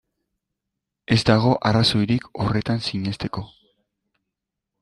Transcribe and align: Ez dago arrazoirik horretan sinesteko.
Ez 1.15 1.17
dago 1.29 1.51
arrazoirik 1.71 2.27
horretan 2.45 2.83
sinesteko. 2.89 3.45